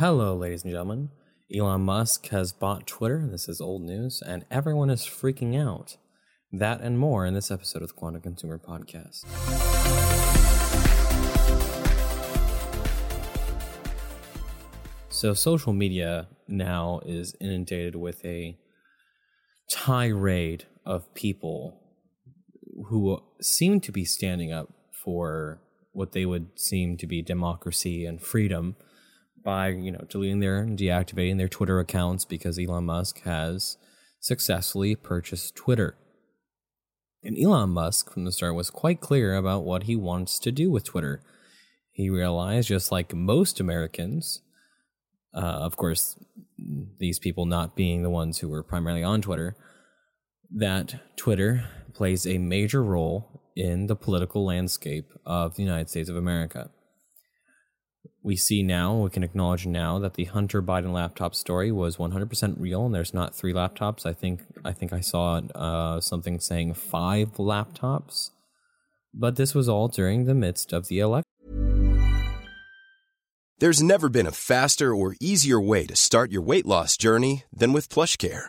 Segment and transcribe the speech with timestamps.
[0.00, 1.10] Hello, ladies and gentlemen.
[1.54, 3.28] Elon Musk has bought Twitter.
[3.30, 5.98] This is old news, and everyone is freaking out.
[6.50, 9.26] That and more in this episode of the Quantum Consumer Podcast.
[15.10, 18.56] So, social media now is inundated with a
[19.70, 21.78] tirade of people
[22.86, 24.72] who seem to be standing up
[25.04, 25.60] for
[25.92, 28.76] what they would seem to be democracy and freedom
[29.42, 33.76] by, you know, deleting their and deactivating their Twitter accounts because Elon Musk has
[34.20, 35.96] successfully purchased Twitter.
[37.22, 40.70] And Elon Musk, from the start, was quite clear about what he wants to do
[40.70, 41.22] with Twitter.
[41.90, 44.40] He realized, just like most Americans,
[45.34, 46.18] uh, of course,
[46.98, 49.54] these people not being the ones who were primarily on Twitter,
[50.50, 56.16] that Twitter plays a major role in the political landscape of the United States of
[56.16, 56.70] America.
[58.22, 62.54] We see now, we can acknowledge now that the Hunter Biden laptop story was 100%
[62.58, 64.04] real, and there's not three laptops.
[64.04, 68.30] I think I think I saw uh, something saying five laptops,
[69.14, 71.24] but this was all during the midst of the election.
[73.58, 77.72] There's never been a faster or easier way to start your weight loss journey than
[77.72, 78.48] with PlushCare.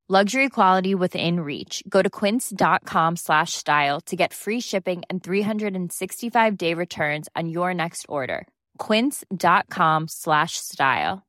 [0.11, 1.81] Luxury quality within reach.
[1.87, 7.73] Go to quince.com slash style to get free shipping and 365 day returns on your
[7.73, 8.45] next order.
[8.77, 11.25] Quince.com slash style.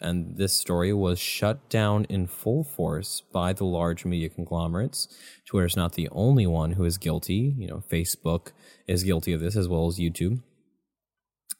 [0.00, 5.06] And this story was shut down in full force by the large media conglomerates.
[5.44, 7.54] Twitter is not the only one who is guilty.
[7.58, 8.52] You know, Facebook
[8.86, 10.40] is guilty of this as well as YouTube.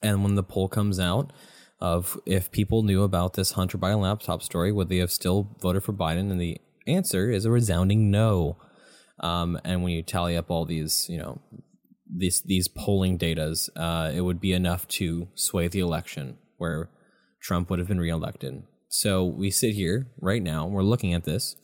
[0.03, 1.31] And when the poll comes out,
[1.81, 5.85] of if people knew about this Hunter Biden laptop story, would they have still voted
[5.85, 6.31] for Biden?
[6.31, 8.57] And the answer is a resounding no.
[9.21, 11.41] Um, and when you tally up all these, you know,
[12.11, 16.91] these these polling datas, uh, it would be enough to sway the election where
[17.41, 18.63] Trump would have been reelected.
[18.89, 21.57] So we sit here right now, we're looking at this,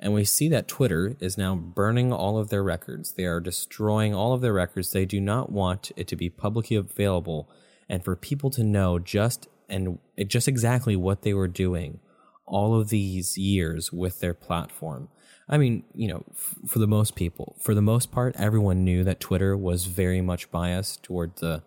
[0.00, 3.12] and we see that Twitter is now burning all of their records.
[3.12, 4.90] They are destroying all of their records.
[4.90, 7.48] They do not want it to be publicly available
[7.88, 12.00] and for people to know just and just exactly what they were doing
[12.46, 15.08] all of these years with their platform.
[15.48, 19.04] I mean, you know, f- for the most people, for the most part, everyone knew
[19.04, 21.62] that Twitter was very much biased toward the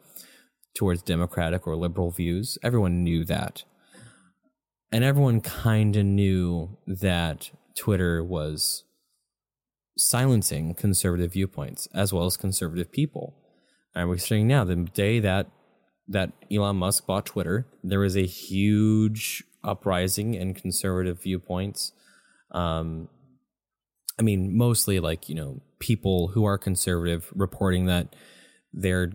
[0.75, 2.57] towards democratic or liberal views.
[2.63, 3.63] Everyone knew that.
[4.91, 8.83] And everyone kind of knew that Twitter was
[9.97, 13.35] silencing conservative viewpoints as well as conservative people.
[13.93, 15.47] And we're seeing now the day that
[16.09, 21.91] that Elon Musk bought Twitter, there was a huge uprising in conservative viewpoints.
[22.51, 23.09] Um,
[24.17, 28.15] I mean, mostly like, you know, people who are conservative reporting that
[28.73, 29.13] their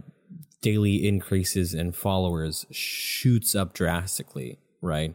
[0.62, 5.14] daily increases in followers shoots up drastically, right?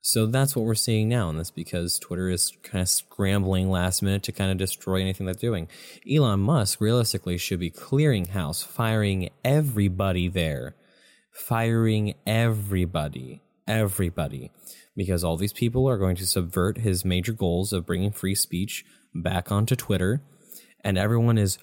[0.00, 4.00] So that's what we're seeing now, and that's because Twitter is kind of scrambling last
[4.00, 5.68] minute to kind of destroy anything they're doing.
[6.10, 10.76] Elon Musk realistically should be clearing house, firing everybody there
[11.38, 14.50] firing everybody, everybody,
[14.96, 18.84] because all these people are going to subvert his major goals of bringing free speech
[19.14, 20.22] back onto Twitter,
[20.84, 21.58] and everyone is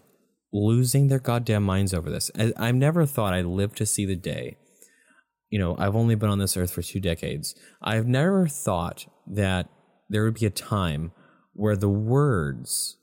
[0.54, 2.32] losing their goddamn minds over this.
[2.58, 4.58] I've never thought I'd live to see the day.
[5.50, 7.54] You know, I've only been on this earth for two decades.
[7.82, 9.70] I've never thought that
[10.10, 11.12] there would be a time
[11.54, 12.98] where the words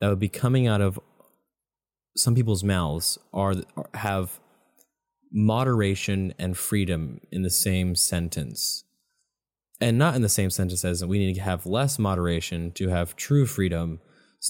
[0.00, 0.98] that would be coming out of
[2.16, 3.54] some people's mouths are
[3.94, 4.40] have
[5.32, 8.84] moderation and freedom in the same sentence.
[9.80, 13.16] And not in the same sentence as we need to have less moderation to have
[13.16, 14.00] true freedom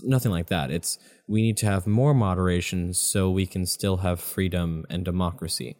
[0.02, 0.70] nothing like that.
[0.70, 5.76] It's we need to have more moderation so we can still have freedom and democracy.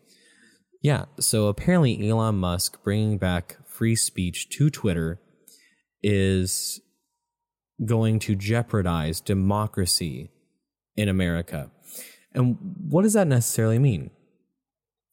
[0.82, 5.20] Yeah so apparently elon musk bringing back free speech to twitter
[6.02, 6.80] is
[7.84, 10.30] going to jeopardize democracy
[10.96, 11.70] in america.
[12.32, 12.56] And
[12.88, 14.10] what does that necessarily mean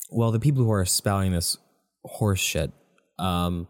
[0.10, 1.58] well, the people who are spouting this
[2.04, 2.72] horse shit
[3.20, 3.68] um,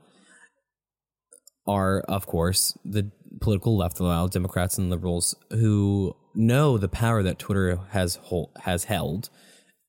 [1.66, 3.12] are, of course, the
[3.42, 8.86] political left, the Democrats and liberals who know the power that Twitter has hold, has
[8.86, 9.30] held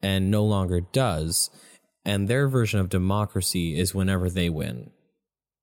[0.02, 1.50] and no longer does.
[2.04, 4.90] And their version of democracy is whenever they win,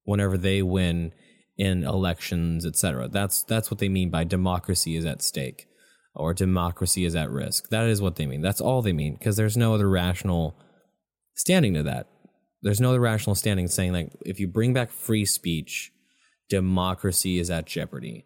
[0.03, 1.11] whenever they win
[1.57, 3.07] in elections, etc.
[3.07, 5.67] That's that's what they mean by democracy is at stake
[6.13, 7.69] or democracy is at risk.
[7.69, 8.41] That is what they mean.
[8.41, 10.55] That's all they mean because there's no other rational
[11.35, 12.07] standing to that.
[12.61, 15.91] There's no other rational standing saying like if you bring back free speech,
[16.49, 18.25] democracy is at jeopardy.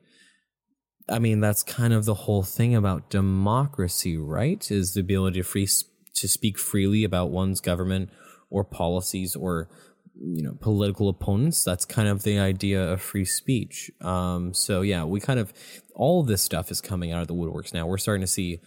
[1.09, 4.69] I mean, that's kind of the whole thing about democracy, right?
[4.71, 5.67] Is the ability to free
[6.15, 8.09] to speak freely about one's government
[8.49, 9.69] or policies or
[10.15, 11.63] you know political opponents.
[11.63, 13.89] That's kind of the idea of free speech.
[14.01, 15.53] Um, so yeah, we kind of
[15.95, 17.87] all of this stuff is coming out of the woodworks now.
[17.87, 18.59] We're starting to see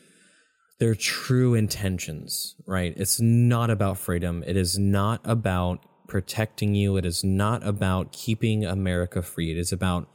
[0.83, 2.93] their true intentions, right?
[2.97, 4.43] It's not about freedom.
[4.45, 6.97] It is not about protecting you.
[6.97, 9.53] It is not about keeping America free.
[9.53, 10.09] It is about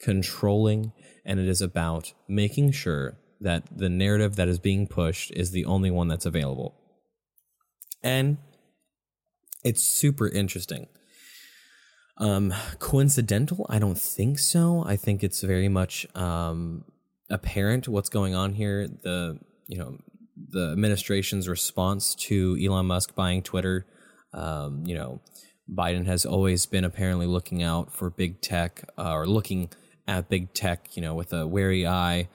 [0.00, 0.92] controlling
[1.26, 5.66] and it is about making sure that the narrative that is being pushed is the
[5.66, 6.74] only one that's available.
[8.02, 8.38] And
[9.62, 10.86] it's super interesting.
[12.16, 13.66] Um, coincidental?
[13.68, 14.84] I don't think so.
[14.86, 16.86] I think it's very much um,
[17.28, 18.88] apparent what's going on here.
[18.88, 19.98] The you know
[20.36, 23.86] the administration's response to Elon Musk buying Twitter.
[24.32, 25.20] Um, you know,
[25.70, 29.70] Biden has always been apparently looking out for big tech uh, or looking
[30.06, 32.28] at big tech, you know, with a wary eye,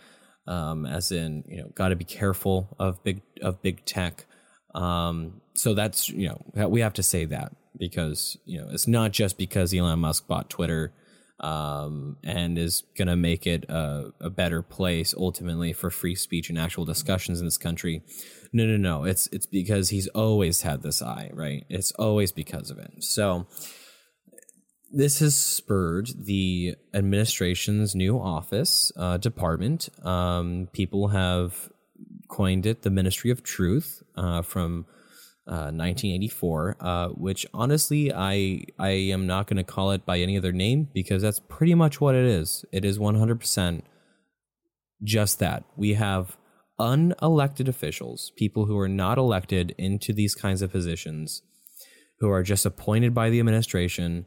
[0.48, 4.26] um, as in, you know, got to be careful of big of big tech.
[4.74, 9.12] Um, so that's you know we have to say that because you know it's not
[9.12, 10.94] just because Elon Musk bought Twitter
[11.40, 16.50] um, and is going to make it a, a, better place ultimately for free speech
[16.50, 18.04] and actual discussions in this country.
[18.52, 19.06] No, no, no.
[19.06, 21.66] It's it's because he's always had this eye, right?
[21.70, 23.04] It's always because of it.
[23.04, 23.48] So
[24.92, 29.90] this has spurred the administration's new office uh, department.
[30.04, 31.70] Um, people have
[32.28, 34.86] coined it the Ministry of Truth uh, from
[35.46, 40.38] 1984, uh, uh, which honestly I I am not going to call it by any
[40.38, 42.66] other name because that's pretty much what it is.
[42.72, 43.82] It is 100%
[45.04, 45.64] just that.
[45.76, 46.38] We have
[46.80, 51.42] unelected officials, people who are not elected into these kinds of positions,
[52.20, 54.26] who are just appointed by the administration,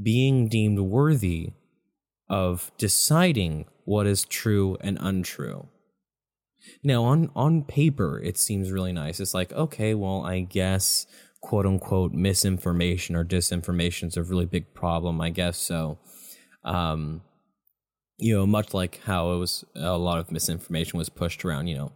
[0.00, 1.52] being deemed worthy
[2.28, 5.68] of deciding what is true and untrue.
[6.82, 9.20] Now, on on paper, it seems really nice.
[9.20, 11.06] It's like, okay, well, I guess
[11.40, 15.20] quote unquote misinformation or disinformation is a really big problem.
[15.20, 15.98] I guess so.
[16.64, 17.22] Um,
[18.18, 21.76] you know, much like how it was a lot of misinformation was pushed around, you
[21.76, 21.92] know,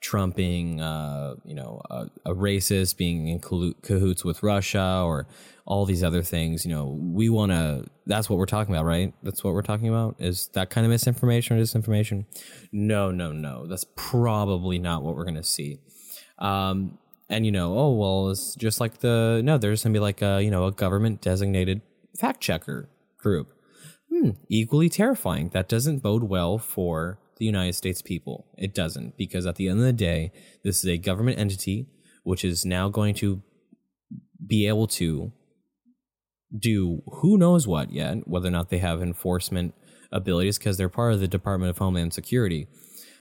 [0.00, 5.26] Trump being, uh, you know, a, a, racist, being in cahoots with Russia, or
[5.66, 6.64] all these other things.
[6.64, 7.84] You know, we want to.
[8.06, 9.12] That's what we're talking about, right?
[9.22, 10.16] That's what we're talking about.
[10.18, 12.24] Is that kind of misinformation or disinformation?
[12.72, 13.66] No, no, no.
[13.66, 15.80] That's probably not what we're going to see.
[16.38, 19.58] Um, and you know, oh well, it's just like the no.
[19.58, 21.82] There's going to be like a you know a government designated
[22.16, 22.88] fact checker
[23.18, 23.52] group.
[24.10, 25.50] Hmm, equally terrifying.
[25.50, 28.46] That doesn't bode well for the United States people.
[28.56, 30.30] It doesn't, because at the end of the day,
[30.62, 31.88] this is a government entity
[32.22, 33.42] which is now going to
[34.46, 35.32] be able to
[36.56, 39.74] do who knows what yet, whether or not they have enforcement
[40.12, 42.68] abilities, because they're part of the Department of Homeland Security,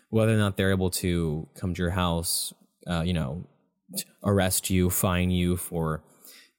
[0.10, 2.54] whether or not they're able to come to your house,
[2.88, 3.48] uh, you know,
[4.24, 6.04] arrest you, fine you for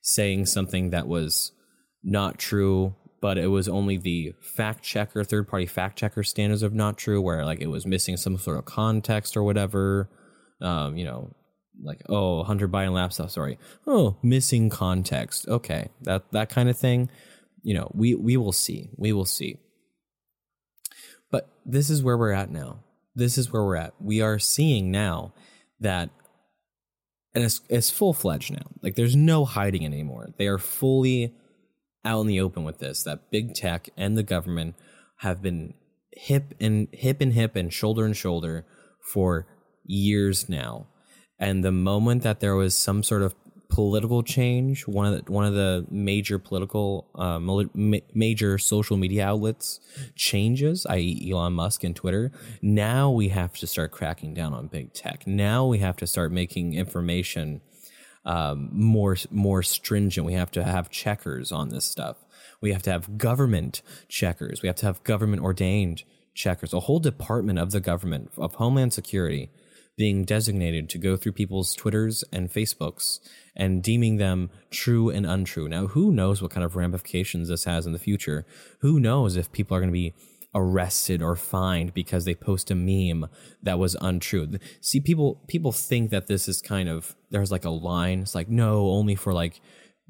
[0.01, 1.53] saying something that was
[2.03, 6.73] not true but it was only the fact checker, third party fact checker standards of
[6.73, 10.09] not true, where like it was missing some sort of context or whatever.
[10.61, 11.35] Um, you know,
[11.83, 13.59] like oh, Hunter Biden laptop, sorry.
[13.87, 15.47] Oh, missing context.
[15.49, 17.11] Okay, that that kind of thing.
[17.63, 18.91] You know, we we will see.
[18.97, 19.59] We will see.
[21.31, 22.81] But this is where we're at now.
[23.15, 23.95] This is where we're at.
[24.01, 25.35] We are seeing now
[25.81, 26.11] that
[27.35, 28.67] and it's it's full fledged now.
[28.83, 30.31] Like there's no hiding anymore.
[30.37, 31.35] They are fully
[32.05, 34.75] out in the open with this that big tech and the government
[35.19, 35.75] have been
[36.13, 38.65] hip and hip and hip and shoulder and shoulder
[39.01, 39.47] for
[39.85, 40.87] years now.
[41.39, 43.35] And the moment that there was some sort of
[43.71, 47.39] political change, one of the, one of the major political, uh,
[48.13, 49.81] major social media outlets
[50.15, 52.33] changes, i.e., Elon Musk and Twitter.
[52.61, 55.27] Now we have to start cracking down on big tech.
[55.27, 57.63] Now we have to start making information
[58.25, 60.27] um, more more stringent.
[60.27, 62.25] We have to have checkers on this stuff.
[62.61, 64.63] We have to have government checkers.
[64.63, 66.73] We have to have government ordained checkers.
[66.73, 69.51] A whole department of the government of Homeland Security
[69.97, 73.21] being designated to go through people's Twitters and Facebooks
[73.55, 75.69] and deeming them true and untrue.
[75.69, 78.47] Now, who knows what kind of ramifications this has in the future?
[78.79, 80.15] Who knows if people are going to be
[80.55, 83.29] arrested or fined because they post a meme
[83.63, 84.49] that was untrue.
[84.81, 88.21] See, people people think that this is kind of there's like a line.
[88.21, 89.61] It's like no, only for like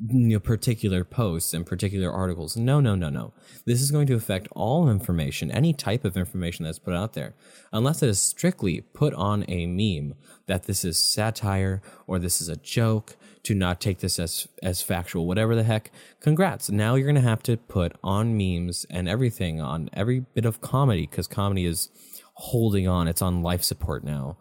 [0.09, 2.57] you know, particular posts and particular articles.
[2.57, 3.35] No, no, no, no.
[3.67, 7.35] This is going to affect all information, any type of information that's put out there,
[7.73, 10.15] unless it is strictly put on a meme
[10.47, 13.17] that this is satire or this is a joke.
[13.45, 15.91] To not take this as as factual, whatever the heck.
[16.21, 16.69] Congrats!
[16.71, 21.07] Now you're gonna have to put on memes and everything on every bit of comedy
[21.07, 21.89] because comedy is
[22.35, 23.09] holding on.
[23.09, 24.37] It's on life support now.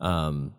[0.00, 0.54] Um,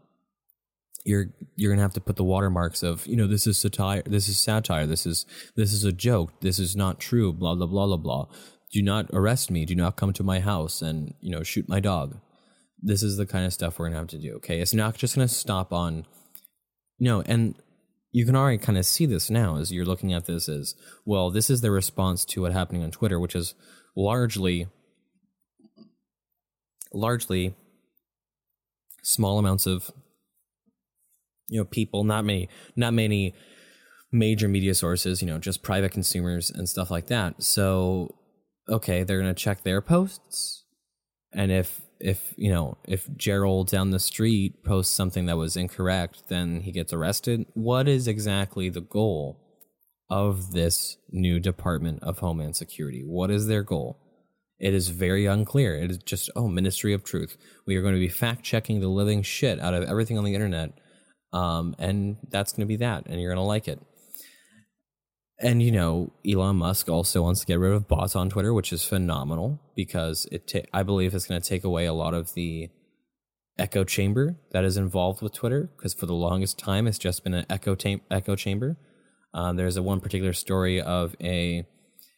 [1.06, 4.28] you're you're gonna have to put the watermarks of you know this is satire this
[4.28, 7.88] is satire this is this is a joke this is not true blah blah blah
[7.88, 8.26] blah blah
[8.72, 11.80] do not arrest me do not come to my house and you know shoot my
[11.80, 12.20] dog
[12.82, 15.16] this is the kind of stuff we're gonna have to do okay it's not just
[15.16, 16.06] gonna stop on
[16.98, 17.56] you know and
[18.12, 20.76] you can already kind of see this now as you're looking at this as
[21.06, 23.54] well this is the response to what happening on twitter which is
[23.96, 24.68] largely
[26.94, 27.56] largely
[29.04, 29.92] small amounts of
[31.48, 33.34] you know people not many not many
[34.12, 37.42] major media sources you know just private consumers and stuff like that.
[37.44, 38.16] So
[38.68, 40.64] okay they're going to check their posts
[41.34, 46.24] and if if you know if gerald down the street posts something that was incorrect
[46.28, 47.46] then he gets arrested.
[47.54, 49.40] What is exactly the goal
[50.10, 53.04] of this new department of homeland security?
[53.06, 54.00] What is their goal?
[54.60, 55.76] It is very unclear.
[55.76, 57.38] It is just oh ministry of truth.
[57.66, 60.34] We are going to be fact checking the living shit out of everything on the
[60.34, 60.74] internet
[61.32, 63.80] um, and that's going to be that, and you're going to like it.
[65.42, 68.74] And you know, Elon Musk also wants to get rid of bots on Twitter, which
[68.74, 72.34] is phenomenal because it ta- I believe it's going to take away a lot of
[72.34, 72.70] the
[73.58, 77.34] echo chamber that is involved with Twitter because for the longest time it's just been
[77.34, 78.78] an echo tam- echo chamber.
[79.34, 81.66] Um, there's a one particular story of a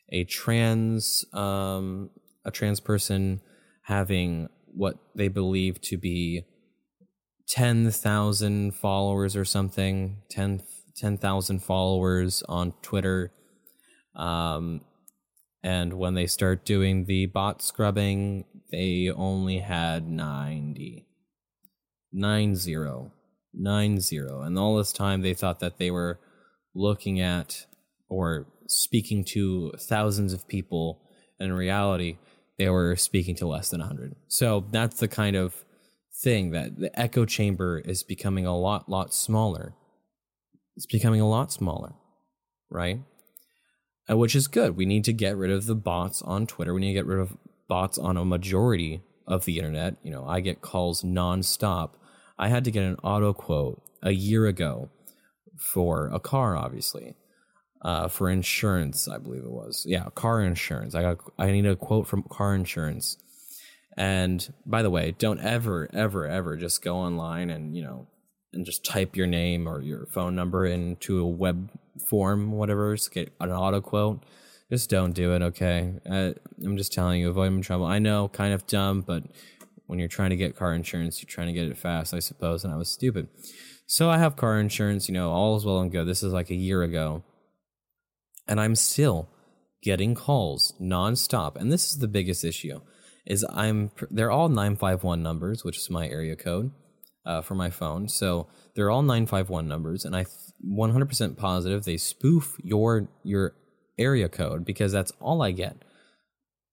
[0.09, 2.09] a trans um,
[2.43, 3.41] a trans person
[3.83, 6.43] having what they believe to be
[7.49, 10.61] 10,000 followers or something, 10
[11.01, 13.31] 10,000 followers on Twitter.
[14.15, 14.81] Um,
[15.63, 21.07] and when they start doing the bot scrubbing, they only had 90.
[22.13, 23.11] 90.
[23.53, 24.17] 90.
[24.17, 26.19] And all this time they thought that they were
[26.75, 27.65] looking at
[28.07, 31.01] or speaking to thousands of people.
[31.39, 32.17] In reality,
[32.59, 34.15] they were speaking to less than 100.
[34.27, 35.65] So that's the kind of
[36.13, 39.73] thing that the echo chamber is becoming a lot, lot smaller.
[40.81, 41.93] It's becoming a lot smaller,
[42.71, 43.01] right?
[44.09, 44.75] Uh, which is good.
[44.75, 46.73] We need to get rid of the bots on Twitter.
[46.73, 49.97] We need to get rid of bots on a majority of the internet.
[50.01, 51.91] You know, I get calls nonstop.
[52.39, 54.89] I had to get an auto quote a year ago
[55.55, 57.13] for a car, obviously,
[57.83, 59.07] uh, for insurance.
[59.07, 60.95] I believe it was, yeah, car insurance.
[60.95, 63.17] I got I need a quote from car insurance
[63.97, 68.07] and by the way, don't ever, ever, ever just go online and, you know,
[68.53, 71.69] and just type your name or your phone number into a web
[72.07, 74.23] form, whatever, to get an auto quote.
[74.69, 75.93] Just don't do it, okay?
[76.09, 76.31] Uh,
[76.63, 77.85] I'm just telling you, avoid trouble.
[77.85, 79.23] I know, kind of dumb, but
[79.87, 82.63] when you're trying to get car insurance, you're trying to get it fast, I suppose,
[82.63, 83.27] and I was stupid.
[83.85, 86.07] So I have car insurance, you know, all is well and good.
[86.07, 87.23] This is like a year ago.
[88.47, 89.29] And I'm still
[89.83, 91.57] getting calls nonstop.
[91.57, 92.79] And this is the biggest issue
[93.25, 96.71] is I'm they're all 951 numbers, which is my area code
[97.25, 98.07] uh, for my phone.
[98.07, 100.25] So they're all 951 numbers, and I
[100.65, 103.55] 100% positive they spoof your your
[103.97, 105.77] area code because that's all I get.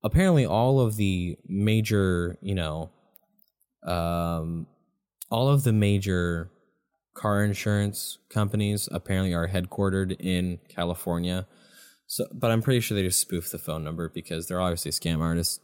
[0.03, 2.91] Apparently, all of the major, you know,
[3.85, 4.67] um,
[5.31, 6.51] all of the major
[7.15, 11.47] car insurance companies apparently are headquartered in California.
[12.07, 15.21] So, but I'm pretty sure they just spoof the phone number because they're obviously scam
[15.21, 15.61] artists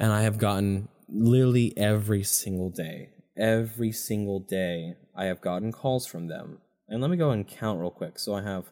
[0.00, 6.06] and I have gotten literally every single day, every single day, I have gotten calls
[6.06, 6.58] from them.
[6.88, 8.18] And let me go and count real quick.
[8.18, 8.64] So I have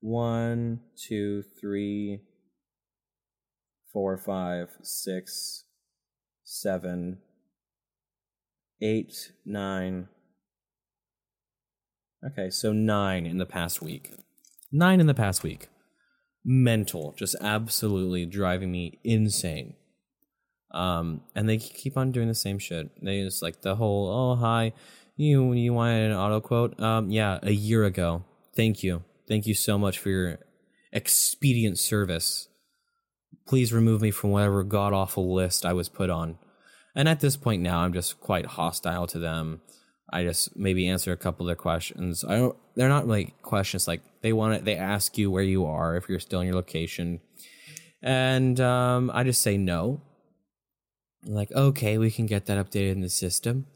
[0.00, 2.20] one, two, three,
[3.92, 5.64] four, five, six,
[6.44, 7.18] seven,
[8.80, 10.08] eight, nine.
[12.24, 14.14] Okay, so nine in the past week.
[14.70, 15.68] Nine in the past week.
[16.44, 19.74] Mental, just absolutely driving me insane.
[20.74, 22.90] Um, and they keep on doing the same shit.
[23.00, 24.72] They just like the whole, oh hi,
[25.16, 26.78] you you wanted an auto quote?
[26.80, 28.24] Um, yeah, a year ago.
[28.56, 30.38] Thank you, thank you so much for your
[30.92, 32.48] expedient service.
[33.46, 36.38] Please remove me from whatever god awful list I was put on.
[36.96, 39.60] And at this point now, I'm just quite hostile to them.
[40.12, 42.24] I just maybe answer a couple of their questions.
[42.24, 42.56] I don't.
[42.74, 44.64] They're not like questions like they want it.
[44.64, 47.20] They ask you where you are if you're still in your location,
[48.02, 50.00] and um, I just say no
[51.26, 53.66] like, okay, we can get that updated in the system.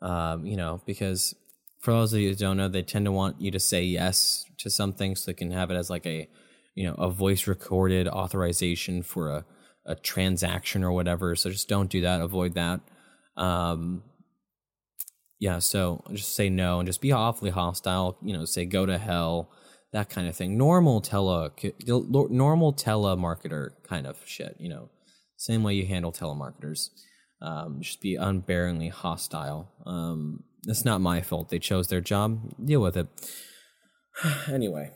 [0.00, 1.34] Um, you know, because
[1.80, 4.44] for those of you who don't know, they tend to want you to say yes
[4.58, 6.28] to something so they can have it as like a,
[6.74, 9.44] you know, a voice recorded authorization for a,
[9.86, 11.34] a transaction or whatever.
[11.34, 12.20] So just don't do that.
[12.20, 12.80] Avoid that.
[13.36, 14.02] Um,
[15.40, 18.18] yeah, so just say no and just be awfully hostile.
[18.22, 19.50] You know, say go to hell,
[19.92, 20.58] that kind of thing.
[20.58, 21.52] Normal tele,
[21.86, 24.56] normal telemarketer kind of shit.
[24.58, 24.90] You know,
[25.38, 26.90] same way you handle telemarketers.
[27.40, 29.72] Um, just be unbearingly hostile.
[29.86, 31.48] Um, it's not my fault.
[31.48, 32.52] They chose their job.
[32.62, 33.06] Deal with it.
[34.52, 34.90] anyway,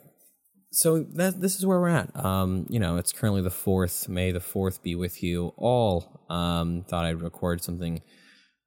[0.73, 2.15] so that this is where we're at.
[2.17, 4.09] Um, you know, it's currently the fourth.
[4.09, 6.27] May the fourth be with you all.
[6.29, 8.03] Um, thought I'd record something.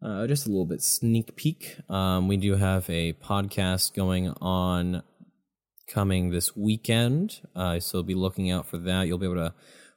[0.02, 1.78] Uh, just a little bit sneak peek.
[1.90, 5.04] Um, we do have a podcast going on
[5.88, 9.08] coming this weekend, uh, so be looking out for that.
[9.08, 9.54] You'll be able to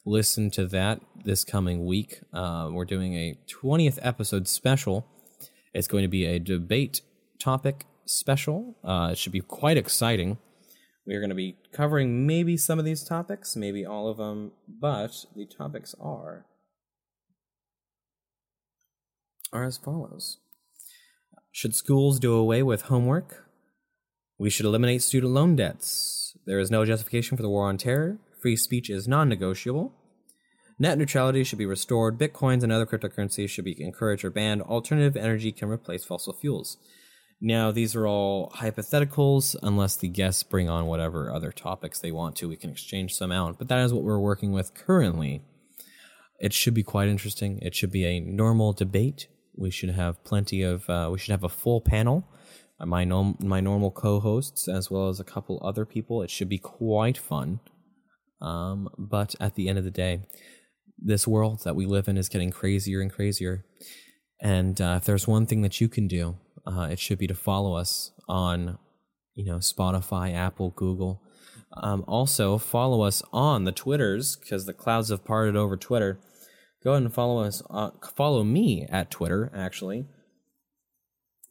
[0.09, 2.21] listen to that this coming week.
[2.33, 5.07] Uh, we're doing a 20th episode special.
[5.75, 7.03] It's going to be a debate
[7.39, 8.77] topic special.
[8.83, 10.39] Uh, it should be quite exciting.
[11.07, 15.25] We're going to be covering maybe some of these topics, maybe all of them, but
[15.37, 16.47] the topics are
[19.53, 20.39] are as follows.
[21.51, 23.47] Should schools do away with homework?
[24.39, 26.37] We should eliminate student loan debts.
[26.47, 28.19] There is no justification for the war on terror.
[28.41, 29.95] Free speech is non negotiable.
[30.79, 32.19] Net neutrality should be restored.
[32.19, 34.63] Bitcoins and other cryptocurrencies should be encouraged or banned.
[34.63, 36.77] Alternative energy can replace fossil fuels.
[37.41, 42.37] Now, these are all hypotheticals unless the guests bring on whatever other topics they want
[42.37, 42.49] to.
[42.49, 45.43] We can exchange some out, but that is what we're working with currently.
[46.41, 47.59] It should be quite interesting.
[47.61, 49.29] It should be a normal debate.
[49.57, 52.29] We should have plenty of, uh, we should have a full panel.
[52.81, 56.23] My, nom- my normal co hosts, as well as a couple other people.
[56.23, 57.59] It should be quite fun.
[58.41, 60.21] Um, but at the end of the day,
[60.99, 63.65] this world that we live in is getting crazier and crazier.
[64.41, 67.35] And uh, if there's one thing that you can do, uh, it should be to
[67.35, 68.79] follow us on,
[69.35, 71.23] you know, Spotify, Apple, Google.
[71.77, 76.19] Um, also, follow us on the Twitters because the clouds have parted over Twitter.
[76.83, 77.63] Go ahead and follow us.
[77.69, 79.51] Uh, follow me at Twitter.
[79.55, 80.07] Actually,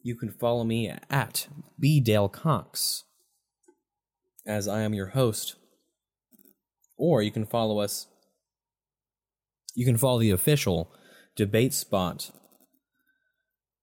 [0.02, 3.04] you can follow me at B Dale Cox,
[4.46, 5.56] as I am your host.
[6.96, 8.08] Or you can follow us
[9.78, 10.90] you can follow the official
[11.36, 12.32] debate spot.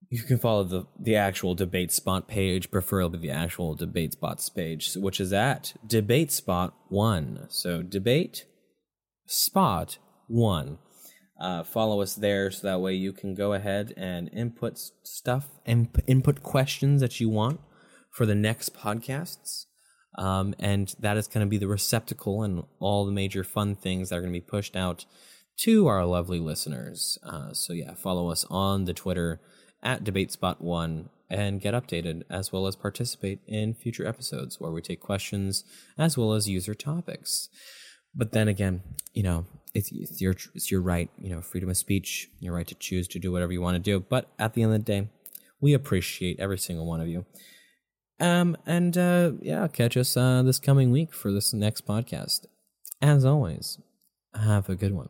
[0.10, 4.95] You can follow the, the actual debate spot page, preferably the actual debate spots page,
[4.95, 7.45] which is at debate spot one.
[7.47, 8.43] So debate
[9.25, 10.79] spot one.
[11.39, 15.88] Uh, follow us there so that way you can go ahead and input stuff and
[16.08, 17.62] input questions that you want
[18.12, 19.63] for the next podcasts.
[20.17, 24.10] Um, and that is going to be the receptacle and all the major fun things
[24.10, 25.05] that are going to be pushed out
[25.58, 27.18] to our lovely listeners.
[27.24, 29.39] Uh, so yeah, follow us on the Twitter
[29.82, 35.00] at DebateSpot1 and get updated as well as participate in future episodes where we take
[35.00, 35.63] questions
[35.98, 37.50] as well as user topics.
[38.13, 38.82] But then again,
[39.13, 42.68] you know, it's, it's your it's your right, you know, freedom of speech, your right
[42.68, 44.00] to choose to do whatever you want to do.
[44.00, 45.10] But at the end of the day,
[45.60, 47.26] we appreciate every single one of you.
[48.20, 52.46] Um, and uh, yeah, catch us uh, this coming week for this next podcast.
[53.02, 53.80] As always,
[54.34, 55.10] have a good one.